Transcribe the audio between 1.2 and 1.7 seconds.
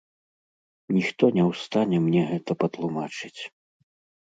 не ў